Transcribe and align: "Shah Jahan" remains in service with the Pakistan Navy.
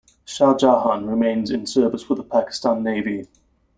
"Shah 0.25 0.55
Jahan" 0.57 1.05
remains 1.05 1.51
in 1.51 1.67
service 1.67 2.09
with 2.09 2.17
the 2.17 2.23
Pakistan 2.23 2.81
Navy. 2.81 3.27